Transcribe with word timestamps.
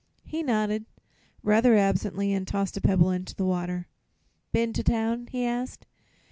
He 0.25 0.41
nodded, 0.41 0.87
rather 1.43 1.75
absently, 1.75 2.33
and 2.33 2.47
tossed 2.47 2.75
a 2.75 2.81
pebble 2.81 3.11
into 3.11 3.35
the 3.35 3.45
water. 3.45 3.85
"Been 4.51 4.73
to 4.73 4.81
town?" 4.83 5.27
he 5.27 5.45
asked. 5.45 5.85